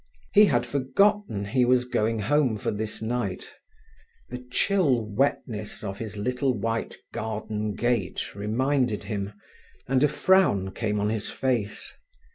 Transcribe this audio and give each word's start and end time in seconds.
He 0.33 0.45
had 0.45 0.65
forgotten 0.65 1.45
he 1.45 1.63
was 1.63 1.85
going 1.85 2.21
home 2.21 2.57
for 2.57 2.71
this 2.71 3.03
night. 3.03 3.53
The 4.29 4.39
chill 4.49 5.05
wetness 5.05 5.83
of 5.83 5.99
his 5.99 6.17
little 6.17 6.57
white 6.57 6.97
garden 7.13 7.75
gate 7.75 8.33
reminded 8.33 9.03
him, 9.03 9.33
and 9.87 10.03
a 10.03 10.07
frown 10.07 10.71
came 10.73 10.99
on 10.99 11.09
his 11.09 11.29
face. 11.29 11.93